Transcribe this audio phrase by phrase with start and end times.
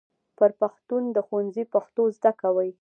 [0.37, 2.69] بر پښتون د ښوونځي پښتو زده کوي.